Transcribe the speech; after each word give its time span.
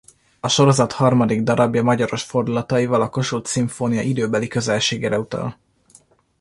A 0.39 0.47
sorozat 0.47 0.91
harmadik 0.91 1.41
darabja 1.41 1.83
magyaros 1.83 2.23
fordulataival 2.23 3.01
a 3.01 3.09
Kossuth-szimfónia 3.09 4.01
időbeli 4.01 4.47
közelségére 4.47 5.19
utal. 5.19 5.57